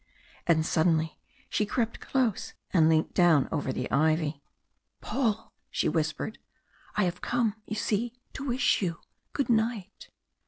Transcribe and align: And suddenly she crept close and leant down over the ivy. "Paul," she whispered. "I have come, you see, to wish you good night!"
And 0.47 0.65
suddenly 0.65 1.19
she 1.47 1.63
crept 1.63 1.99
close 1.99 2.55
and 2.71 2.89
leant 2.89 3.13
down 3.13 3.47
over 3.51 3.71
the 3.71 3.87
ivy. 3.91 4.41
"Paul," 4.99 5.53
she 5.69 5.87
whispered. 5.87 6.39
"I 6.95 7.03
have 7.03 7.21
come, 7.21 7.53
you 7.67 7.75
see, 7.75 8.13
to 8.33 8.43
wish 8.47 8.81
you 8.81 8.99
good 9.31 9.47
night!" 9.47 10.09